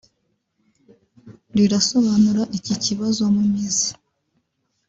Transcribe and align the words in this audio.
rirasobanura 1.55 2.43
iki 2.57 2.73
kibazo 2.83 3.21
mu 3.35 3.43
mizi 3.51 3.89